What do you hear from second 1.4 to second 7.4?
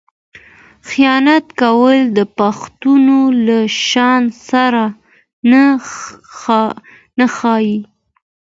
کول د پښتون له شان سره نه